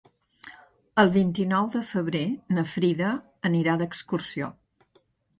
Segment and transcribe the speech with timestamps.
[1.01, 2.23] El vint-i-nou de febrer
[2.57, 3.09] na Frida
[3.51, 4.49] anirà d'excursió.